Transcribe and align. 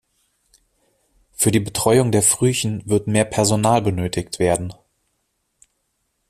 Für 1.31 1.51
die 1.51 1.59
Betreuung 1.59 2.11
der 2.11 2.23
Frühchen 2.23 2.81
wird 2.89 3.05
mehr 3.05 3.23
Personal 3.23 3.83
benötigt 3.83 4.39
werden. 4.39 4.73